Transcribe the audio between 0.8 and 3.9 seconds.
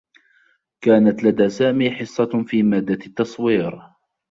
كانت لدى سامي حصّة في مادّة التّصوير.